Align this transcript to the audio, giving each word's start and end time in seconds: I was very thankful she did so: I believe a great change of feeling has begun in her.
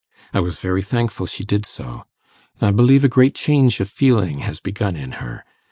I 0.33 0.39
was 0.39 0.57
very 0.59 0.81
thankful 0.81 1.27
she 1.27 1.45
did 1.45 1.63
so: 1.63 2.05
I 2.59 2.71
believe 2.71 3.03
a 3.03 3.07
great 3.07 3.35
change 3.35 3.79
of 3.79 3.87
feeling 3.87 4.39
has 4.39 4.59
begun 4.59 4.95
in 4.95 5.11
her. 5.21 5.43